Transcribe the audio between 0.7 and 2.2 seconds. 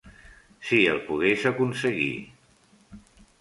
el pogués aconseguir!